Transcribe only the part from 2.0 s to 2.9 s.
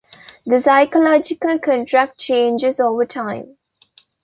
changes